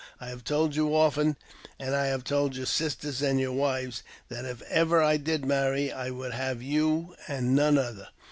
[0.19, 1.37] I have told you often,
[1.77, 5.91] and I have told your sisters and your wives, that, if ever I did marry,
[5.91, 8.07] I would have you, and none other.